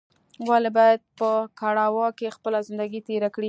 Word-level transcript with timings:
ولې 0.47 0.69
باید 0.77 0.99
په 1.19 1.29
کړاوو 1.59 2.07
کې 2.17 2.35
خپله 2.37 2.59
زندګي 2.67 3.01
تېره 3.07 3.29
کړې 3.35 3.39